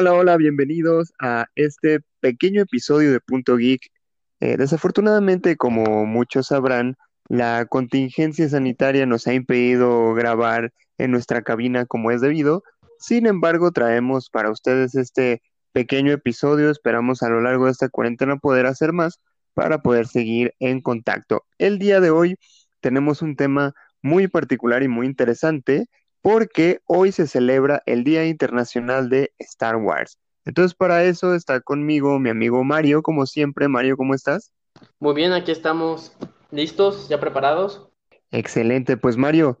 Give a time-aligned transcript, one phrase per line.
[0.00, 3.90] Hola, hola, bienvenidos a este pequeño episodio de Punto Geek.
[4.38, 6.94] Eh, desafortunadamente, como muchos sabrán,
[7.28, 12.62] la contingencia sanitaria nos ha impedido grabar en nuestra cabina como es debido.
[13.00, 16.70] Sin embargo, traemos para ustedes este pequeño episodio.
[16.70, 19.18] Esperamos a lo largo de esta cuarentena poder hacer más
[19.52, 21.44] para poder seguir en contacto.
[21.58, 22.36] El día de hoy
[22.78, 25.86] tenemos un tema muy particular y muy interesante
[26.22, 30.18] porque hoy se celebra el Día Internacional de Star Wars.
[30.44, 33.68] Entonces, para eso está conmigo mi amigo Mario, como siempre.
[33.68, 34.52] Mario, ¿cómo estás?
[34.98, 36.12] Muy bien, aquí estamos
[36.50, 37.88] listos, ya preparados.
[38.30, 39.60] Excelente, pues Mario,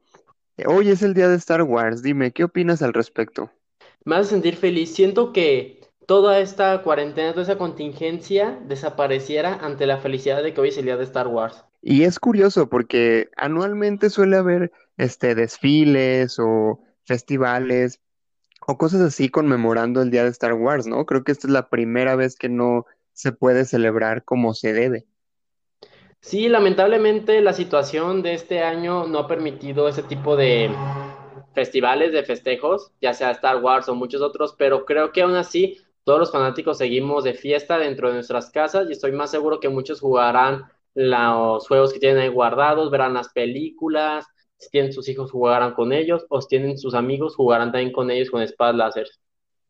[0.66, 2.02] hoy es el Día de Star Wars.
[2.02, 3.50] Dime, ¿qué opinas al respecto?
[4.04, 4.94] Me hace sentir feliz.
[4.94, 10.68] Siento que toda esta cuarentena, toda esa contingencia desapareciera ante la felicidad de que hoy
[10.70, 11.64] es el Día de Star Wars.
[11.80, 18.00] Y es curioso porque anualmente suele haber este desfiles o festivales
[18.66, 21.06] o cosas así conmemorando el día de Star Wars, ¿no?
[21.06, 25.06] Creo que esta es la primera vez que no se puede celebrar como se debe.
[26.20, 30.70] Sí, lamentablemente la situación de este año no ha permitido ese tipo de
[31.54, 35.78] festivales, de festejos, ya sea Star Wars o muchos otros, pero creo que aún así
[36.04, 39.68] todos los fanáticos seguimos de fiesta dentro de nuestras casas y estoy más seguro que
[39.68, 40.64] muchos jugarán
[40.98, 45.92] los juegos que tienen ahí guardados, verán las películas, si tienen sus hijos jugarán con
[45.92, 49.06] ellos, o si tienen sus amigos jugarán también con ellos con espadas láser.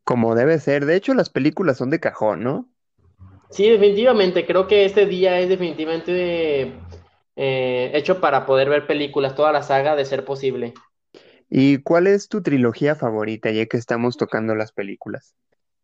[0.03, 0.85] Como debe ser.
[0.87, 2.71] De hecho, las películas son de cajón, ¿no?
[3.51, 4.47] Sí, definitivamente.
[4.47, 6.73] Creo que este día es definitivamente
[7.35, 10.73] eh, hecho para poder ver películas, toda la saga de ser posible.
[11.47, 15.35] ¿Y cuál es tu trilogía favorita, ya que estamos tocando las películas?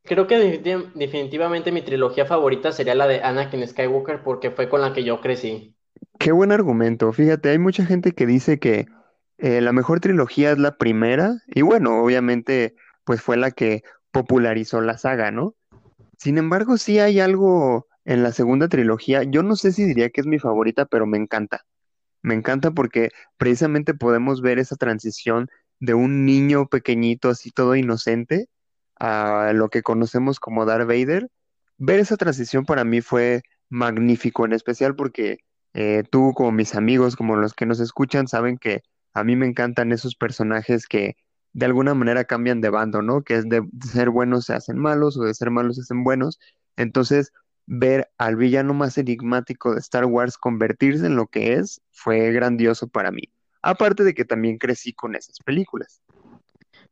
[0.05, 0.61] Creo que
[0.93, 5.19] definitivamente mi trilogía favorita sería la de Anakin Skywalker porque fue con la que yo
[5.19, 5.75] crecí.
[6.19, 7.11] Qué buen argumento.
[7.11, 8.85] Fíjate, hay mucha gente que dice que
[9.39, 14.79] eh, la mejor trilogía es la primera y bueno, obviamente pues fue la que popularizó
[14.81, 15.55] la saga, ¿no?
[16.17, 19.23] Sin embargo, sí hay algo en la segunda trilogía.
[19.23, 21.65] Yo no sé si diría que es mi favorita, pero me encanta.
[22.21, 25.49] Me encanta porque precisamente podemos ver esa transición
[25.79, 28.47] de un niño pequeñito así todo inocente
[28.99, 31.29] a lo que conocemos como Darth Vader,
[31.77, 35.39] ver esa transición para mí fue magnífico, en especial porque
[35.73, 38.83] eh, tú como mis amigos, como los que nos escuchan, saben que
[39.13, 41.15] a mí me encantan esos personajes que
[41.53, 43.23] de alguna manera cambian de bando, ¿no?
[43.23, 46.39] Que es de ser buenos se hacen malos o de ser malos se hacen buenos.
[46.75, 47.31] Entonces,
[47.65, 52.87] ver al villano más enigmático de Star Wars convertirse en lo que es fue grandioso
[52.87, 53.23] para mí.
[53.61, 56.01] Aparte de que también crecí con esas películas.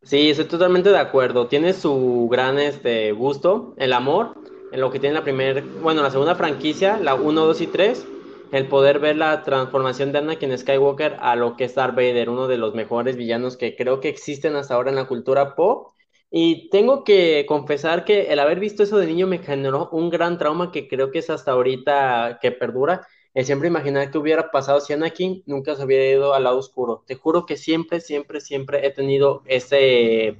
[0.03, 1.47] Sí, estoy totalmente de acuerdo.
[1.47, 4.35] Tiene su gran este, gusto, el amor,
[4.71, 8.05] en lo que tiene la primera, bueno, la segunda franquicia, la 1, 2 y 3,
[8.51, 12.47] el poder ver la transformación de Anakin Skywalker a lo que es Darth Vader, uno
[12.47, 15.93] de los mejores villanos que creo que existen hasta ahora en la cultura pop.
[16.29, 20.37] Y tengo que confesar que el haber visto eso de niño me generó un gran
[20.37, 23.07] trauma que creo que es hasta ahorita que perdura
[23.41, 27.03] siempre imaginar qué hubiera pasado si Anakin nunca se hubiera ido al lado oscuro.
[27.07, 30.37] Te juro que siempre, siempre, siempre he tenido ese,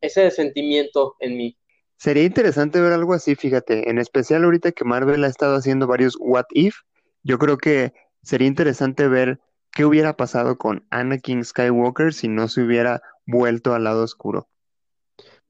[0.00, 1.56] ese sentimiento en mí.
[1.96, 6.16] Sería interesante ver algo así, fíjate, en especial ahorita que Marvel ha estado haciendo varios
[6.18, 6.78] What If,
[7.22, 7.92] yo creo que
[8.22, 9.38] sería interesante ver
[9.70, 14.48] qué hubiera pasado con Anakin Skywalker si no se hubiera vuelto al lado oscuro.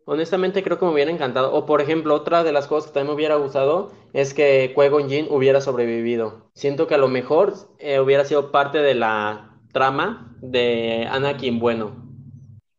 [0.05, 1.53] Honestamente creo que me hubiera encantado.
[1.53, 5.09] O por ejemplo, otra de las cosas que también me hubiera gustado es que Qui-Gon
[5.09, 6.51] Jinn hubiera sobrevivido.
[6.55, 12.03] Siento que a lo mejor eh, hubiera sido parte de la trama de Anakin bueno.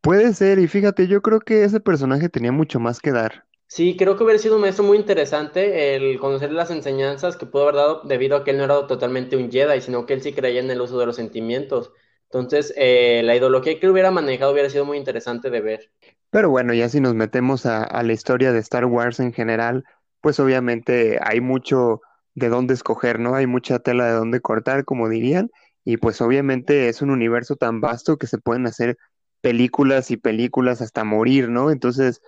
[0.01, 3.45] Puede ser, y fíjate, yo creo que ese personaje tenía mucho más que dar.
[3.67, 7.63] Sí, creo que hubiera sido un maestro muy interesante el conocer las enseñanzas que pudo
[7.63, 10.33] haber dado debido a que él no era totalmente un Jedi, sino que él sí
[10.33, 11.91] creía en el uso de los sentimientos.
[12.25, 15.91] Entonces, eh, la ideología que hubiera manejado hubiera sido muy interesante de ver.
[16.33, 19.83] Pero bueno, ya si nos metemos a, la historia de Star Wars en general,
[20.19, 22.01] pues obviamente hay mucho
[22.33, 23.35] de dónde escoger, ¿no?
[23.35, 25.51] Hay mucha tela de dónde cortar, como dirían,
[25.85, 28.97] y pues obviamente es un universo tan vasto que se pueden hacer
[29.41, 31.69] películas y películas hasta morir, ¿no?
[31.69, 32.19] Entonces,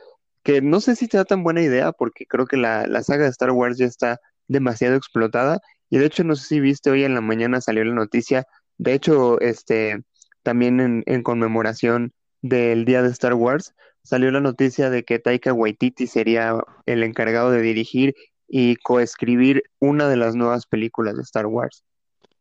[0.43, 3.31] que no sé si sea tan buena idea, porque creo que la, la saga de
[3.31, 7.15] Star Wars ya está demasiado explotada, y de hecho no sé si viste hoy en
[7.15, 8.45] la mañana salió la noticia,
[8.77, 10.03] de hecho, este,
[10.43, 12.13] también en, en conmemoración
[12.43, 13.73] del día de Star Wars,
[14.05, 18.15] salió la noticia de que Taika Waititi sería el encargado de dirigir
[18.47, 21.83] y coescribir una de las nuevas películas de Star Wars.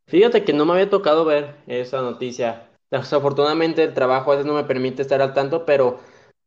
[0.06, 2.68] Fíjate que no me había tocado ver esa noticia.
[2.90, 6.00] Desafortunadamente el trabajo a veces no me permite estar al tanto, pero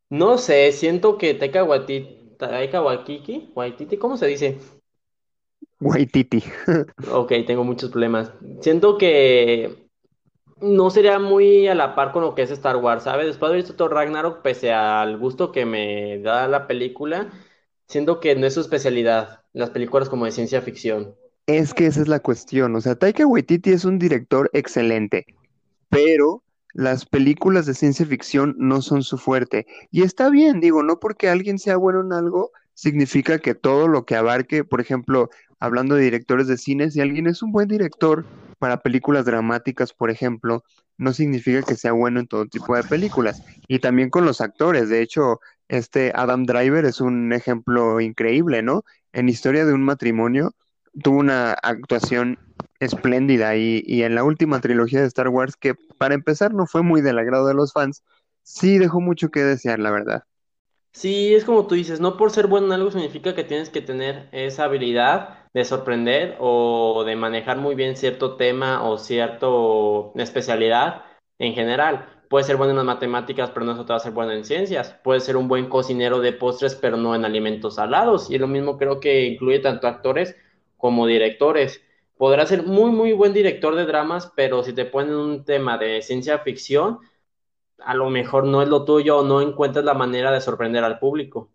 [0.10, 4.60] no sé, siento que Taika Waititi, Taika Waititi, Waititi, ¿cómo se dice?
[5.82, 6.44] Waititi.
[7.12, 8.32] ok, tengo muchos problemas.
[8.62, 9.87] Siento que
[10.62, 13.28] no sería muy a la par con lo que es Star Wars, ¿sabes?
[13.28, 17.32] Después de haber visto todo Ragnarok, pese al gusto que me da la película,
[17.88, 21.16] siendo que no es su especialidad, las películas como de ciencia ficción.
[21.46, 25.26] Es que esa es la cuestión, o sea, Taika Waititi es un director excelente,
[25.90, 26.44] pero
[26.74, 29.66] las películas de ciencia ficción no son su fuerte.
[29.90, 34.06] Y está bien, digo, no porque alguien sea bueno en algo, significa que todo lo
[34.06, 38.26] que abarque, por ejemplo, hablando de directores de cine, si alguien es un buen director
[38.58, 40.64] para películas dramáticas, por ejemplo,
[40.98, 43.42] no significa que sea bueno en todo tipo de películas.
[43.68, 48.84] Y también con los actores, de hecho, este Adam Driver es un ejemplo increíble, ¿no?
[49.14, 50.54] En Historia de un matrimonio
[51.04, 52.40] tuvo una actuación
[52.80, 56.84] espléndida y, y en la última trilogía de Star Wars, que para empezar no fue
[56.84, 58.04] muy del agrado de los fans,
[58.44, 60.24] sí dejó mucho que desear, la verdad.
[60.98, 63.82] Sí, es como tú dices, no por ser bueno en algo significa que tienes que
[63.82, 69.46] tener esa habilidad de sorprender o de manejar muy bien cierto tema o cierta
[70.16, 71.04] especialidad
[71.38, 72.10] en general.
[72.32, 74.44] Puedes ser bueno en las matemáticas, pero no eso te va a ser bueno en
[74.44, 74.96] ciencias.
[75.04, 78.32] Puedes ser un buen cocinero de postres, pero no en alimentos salados.
[78.32, 80.36] Y lo mismo creo que incluye tanto actores
[80.78, 81.80] como directores.
[82.18, 86.02] Podrás ser muy, muy buen director de dramas, pero si te ponen un tema de
[86.02, 87.02] ciencia ficción,
[87.80, 91.00] a lo mejor no es lo tuyo o no encuentras la manera de sorprender al
[91.00, 91.52] público.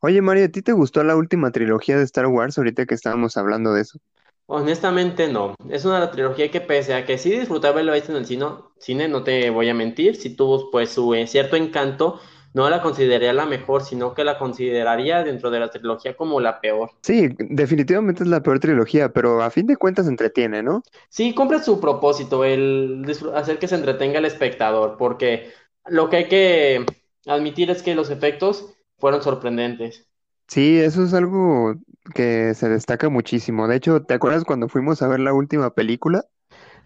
[0.00, 3.36] Oye, Mario, ¿a ti te gustó la última trilogía de Star Wars ahorita que estábamos
[3.36, 3.98] hablando de eso?
[4.46, 8.26] Honestamente no, es una trilogía que pese a que sí disfruté haberlo visto en el
[8.26, 8.46] cine,
[8.78, 12.20] cine, no te voy a mentir, sí tuvo pues su eh, cierto encanto,
[12.52, 16.60] no la consideraría la mejor, sino que la consideraría dentro de la trilogía como la
[16.60, 16.90] peor.
[17.02, 20.82] Sí, definitivamente es la peor trilogía, pero a fin de cuentas entretiene, ¿no?
[21.08, 23.04] Sí, cumple su propósito, el
[23.34, 25.52] hacer que se entretenga el espectador, porque
[25.86, 26.86] lo que hay que
[27.26, 30.08] admitir es que los efectos fueron sorprendentes.
[30.48, 31.74] Sí, eso es algo
[32.14, 33.66] que se destaca muchísimo.
[33.68, 36.24] De hecho, ¿te acuerdas cuando fuimos a ver la última película?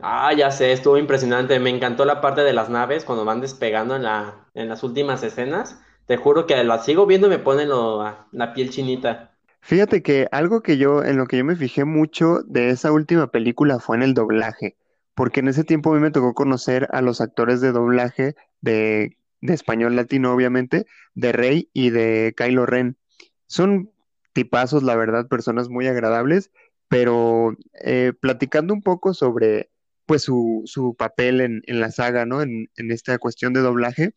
[0.00, 1.58] Ah, ya sé, estuvo impresionante.
[1.60, 5.22] Me encantó la parte de las naves cuando van despegando en la, en las últimas
[5.22, 5.80] escenas.
[6.06, 8.02] Te juro que la sigo viendo y me pone lo-
[8.32, 9.36] la piel chinita.
[9.60, 13.28] Fíjate que algo que yo, en lo que yo me fijé mucho de esa última
[13.30, 14.76] película fue en el doblaje,
[15.18, 19.16] porque en ese tiempo a mí me tocó conocer a los actores de doblaje de,
[19.40, 20.86] español latino, obviamente,
[21.16, 22.96] de Rey y de Kylo Ren.
[23.48, 23.90] Son
[24.32, 26.52] tipazos, la verdad, personas muy agradables,
[26.86, 29.70] pero eh, platicando un poco sobre
[30.06, 32.40] pues su, su papel en, la saga, ¿no?
[32.40, 34.12] En, en esta cuestión de doblaje.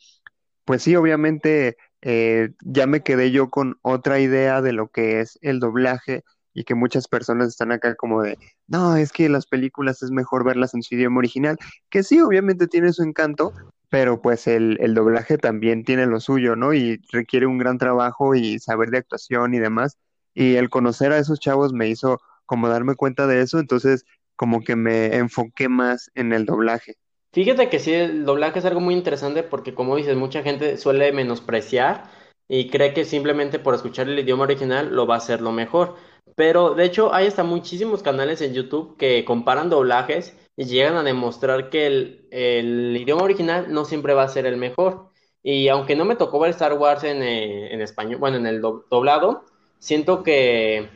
[0.66, 5.40] Pues sí, obviamente eh, ya me quedé yo con otra idea de lo que es
[5.42, 8.38] el doblaje y que muchas personas están acá como de,
[8.68, 11.58] no, es que las películas es mejor verlas en su idioma original,
[11.90, 13.54] que sí, obviamente tiene su encanto,
[13.90, 16.74] pero pues el, el doblaje también tiene lo suyo, ¿no?
[16.74, 19.98] Y requiere un gran trabajo y saber de actuación y demás.
[20.34, 24.06] Y el conocer a esos chavos me hizo como darme cuenta de eso, entonces
[24.36, 26.96] como que me enfoqué más en el doblaje.
[27.34, 31.14] Fíjate que sí, el doblaje es algo muy interesante porque, como dices, mucha gente suele
[31.14, 32.10] menospreciar
[32.50, 35.96] y cree que simplemente por escuchar el idioma original lo va a hacer lo mejor.
[36.36, 41.04] Pero de hecho, hay hasta muchísimos canales en YouTube que comparan doblajes y llegan a
[41.04, 45.10] demostrar que el, el idioma original no siempre va a ser el mejor.
[45.44, 48.62] Y aunque no me tocó ver Star Wars en, eh, en español, bueno, en el
[48.62, 49.46] do- doblado,
[49.80, 50.90] siento que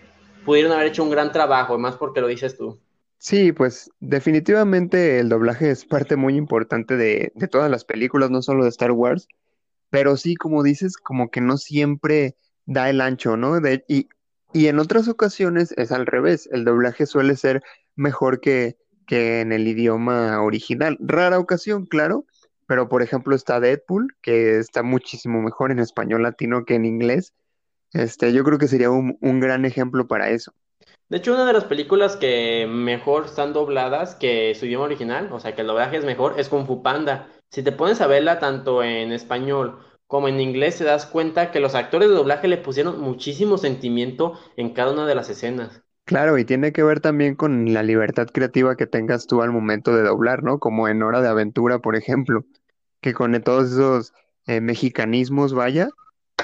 [0.44, 2.80] pudieron haber hecho un gran trabajo, más porque lo dices tú.
[3.18, 8.42] Sí, pues definitivamente el doblaje es parte muy importante de, de todas las películas, no
[8.42, 9.28] solo de Star Wars,
[9.90, 13.60] pero sí, como dices, como que no siempre da el ancho, ¿no?
[13.62, 14.10] De- y,
[14.56, 17.62] y en otras ocasiones es al revés, el doblaje suele ser
[17.98, 20.96] mejor que, que en el idioma original.
[21.02, 22.24] Rara ocasión, claro,
[22.66, 27.34] pero por ejemplo está Deadpool, que está muchísimo mejor en español latino que en inglés.
[27.92, 30.54] Este, yo creo que sería un, un gran ejemplo para eso.
[31.10, 35.40] De hecho, una de las películas que mejor están dobladas que su idioma original, o
[35.42, 37.28] sea, que el doblaje es mejor, es Kung Fu Panda.
[37.52, 39.80] Si te pones a verla tanto en español
[40.16, 44.40] como en inglés, te das cuenta que los actores de doblaje le pusieron muchísimo sentimiento
[44.56, 45.84] en cada una de las escenas.
[46.06, 49.94] Claro, y tiene que ver también con la libertad creativa que tengas tú al momento
[49.94, 50.58] de doblar, ¿no?
[50.58, 52.46] Como en Hora de Aventura, por ejemplo,
[53.02, 54.14] que con todos esos
[54.48, 55.90] eh, mexicanismos, vaya,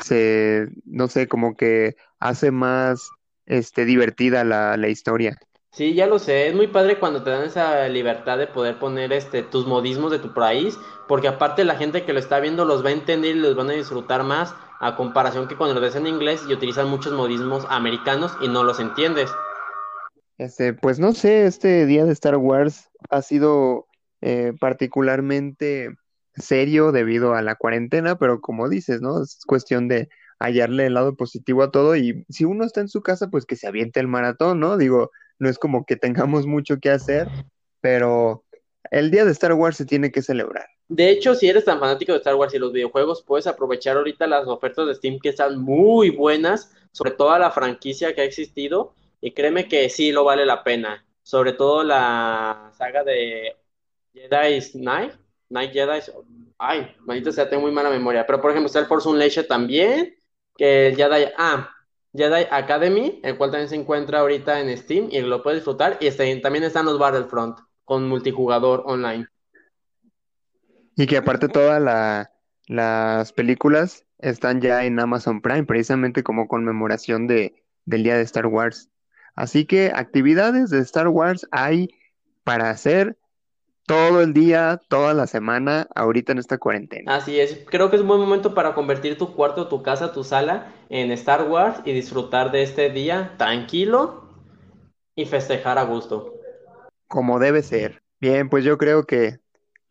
[0.03, 3.09] se, no sé, como que hace más,
[3.45, 5.37] este, divertida la, la historia.
[5.73, 9.13] Sí, ya lo sé, es muy padre cuando te dan esa libertad de poder poner
[9.13, 12.83] este tus modismos de tu país, porque aparte la gente que lo está viendo los
[12.83, 15.95] va a entender y los van a disfrutar más, a comparación que cuando lo ves
[15.95, 19.31] en inglés y utilizan muchos modismos americanos y no los entiendes.
[20.37, 23.87] Este, pues no sé, este día de Star Wars ha sido
[24.19, 25.95] eh, particularmente
[26.35, 29.23] serio debido a la cuarentena, pero como dices, ¿no?
[29.23, 33.01] Es cuestión de hallarle el lado positivo a todo y si uno está en su
[33.01, 34.75] casa, pues que se aviente el maratón, ¿no?
[34.75, 35.11] Digo,
[35.41, 37.27] no es como que tengamos mucho que hacer,
[37.81, 38.45] pero
[38.91, 40.67] el día de Star Wars se tiene que celebrar.
[40.87, 44.27] De hecho, si eres tan fanático de Star Wars y los videojuegos, puedes aprovechar ahorita
[44.27, 48.93] las ofertas de Steam que están muy buenas sobre toda la franquicia que ha existido
[49.19, 51.03] y créeme que sí lo vale la pena.
[51.23, 53.55] Sobre todo la saga de
[54.13, 55.13] Jedi Knight,
[55.49, 56.01] Night Jedi.
[56.59, 58.27] Ay, maldita sea, tengo muy mala memoria.
[58.27, 60.15] Pero por ejemplo, está el Force Unleashed también,
[60.55, 61.67] que el Jedi, ah,
[62.13, 65.97] Jedi Academy, el cual también se encuentra ahorita en Steam y lo puedes disfrutar.
[66.01, 69.27] Y también están los Battlefront con multijugador online.
[70.95, 71.81] Y que aparte todas
[72.67, 78.45] las películas están ya en Amazon Prime, precisamente como conmemoración de, del día de Star
[78.45, 78.89] Wars.
[79.35, 81.89] Así que actividades de Star Wars hay
[82.43, 83.17] para hacer
[83.85, 87.15] todo el día, toda la semana, ahorita en esta cuarentena.
[87.15, 90.23] Así es, creo que es un buen momento para convertir tu cuarto, tu casa, tu
[90.23, 94.29] sala en Star Wars y disfrutar de este día tranquilo
[95.15, 96.33] y festejar a gusto.
[97.07, 98.01] Como debe ser.
[98.19, 99.39] Bien, pues yo creo que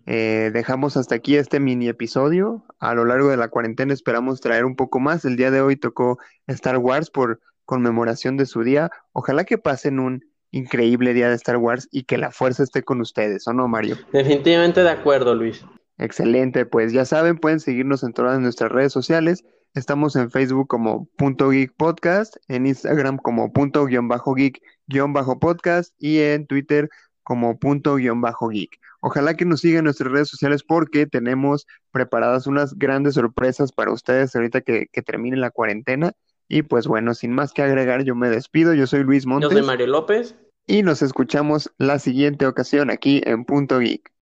[0.07, 2.65] eh, dejamos hasta aquí este mini episodio.
[2.79, 5.25] A lo largo de la cuarentena esperamos traer un poco más.
[5.25, 8.91] El día de hoy tocó Star Wars por conmemoración de su día.
[9.13, 13.01] Ojalá que pasen un increíble día de Star Wars y que la fuerza esté con
[13.01, 13.97] ustedes, ¿o no, Mario?
[14.13, 15.65] Definitivamente de acuerdo, Luis.
[15.99, 19.45] Excelente, pues ya saben, pueden seguirnos en todas nuestras redes sociales.
[19.75, 25.13] Estamos en Facebook como punto geek podcast, en Instagram como punto guion bajo geek guion
[25.13, 26.89] bajo podcast y en Twitter
[27.23, 28.81] como punto guion bajo geek.
[29.01, 33.93] Ojalá que nos sigan en nuestras redes sociales porque tenemos preparadas unas grandes sorpresas para
[33.93, 36.13] ustedes ahorita que, que termine la cuarentena.
[36.51, 38.75] Y pues bueno, sin más que agregar, yo me despido.
[38.75, 39.51] Yo soy Luis Montes.
[39.51, 40.35] Yo soy Mario López.
[40.67, 44.13] Y nos escuchamos la siguiente ocasión aquí en Punto Geek.